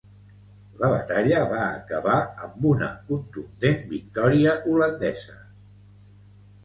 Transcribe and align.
La 0.83 0.87
batalla 0.93 1.41
va 1.51 1.59
acabar 1.65 2.15
amb 2.47 2.65
una 2.71 2.87
contundent 3.11 3.79
victòria 3.95 4.57
holandesa. 4.73 5.39